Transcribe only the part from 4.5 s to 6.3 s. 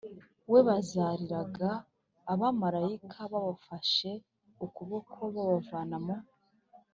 ukuboko babavana mu